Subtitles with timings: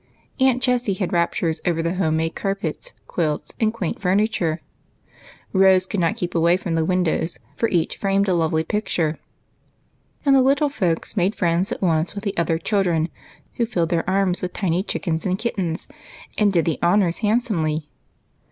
[0.39, 4.59] Aunt Jessie had raptures over the home made carpets, quilts, and quaint furniture;
[5.53, 9.19] Rose could not keep away from the windows, for each framed a lovely picture;
[10.25, 13.09] and the little folks made friends at once with the other children,
[13.57, 15.87] who filled their arms with chickens and kittens,
[16.35, 17.83] and did the honors hand somely.